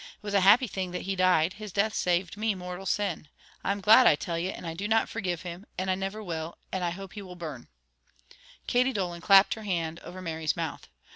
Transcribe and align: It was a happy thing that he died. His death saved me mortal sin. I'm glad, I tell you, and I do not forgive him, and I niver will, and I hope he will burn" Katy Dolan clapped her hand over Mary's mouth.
It 0.17 0.23
was 0.23 0.33
a 0.33 0.41
happy 0.41 0.65
thing 0.65 0.89
that 0.93 1.03
he 1.03 1.15
died. 1.15 1.53
His 1.53 1.71
death 1.71 1.93
saved 1.93 2.35
me 2.35 2.55
mortal 2.55 2.87
sin. 2.87 3.27
I'm 3.63 3.81
glad, 3.81 4.07
I 4.07 4.15
tell 4.15 4.39
you, 4.39 4.49
and 4.49 4.65
I 4.65 4.73
do 4.73 4.87
not 4.87 5.07
forgive 5.09 5.43
him, 5.43 5.63
and 5.77 5.91
I 5.91 5.93
niver 5.93 6.23
will, 6.23 6.57
and 6.71 6.83
I 6.83 6.89
hope 6.89 7.13
he 7.13 7.21
will 7.21 7.35
burn" 7.35 7.67
Katy 8.65 8.93
Dolan 8.93 9.21
clapped 9.21 9.53
her 9.53 9.61
hand 9.63 9.99
over 9.99 10.19
Mary's 10.19 10.57
mouth. 10.57 10.87